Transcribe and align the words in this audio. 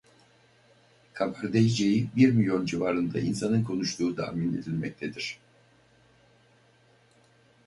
Kabardeyceyi 1.13 2.07
bir 2.15 2.31
milyon 2.31 2.65
civarında 2.65 3.19
insanın 3.19 3.63
konuştuğu 3.63 4.15
tahmin 4.15 4.57
edilmektedir. 4.57 5.39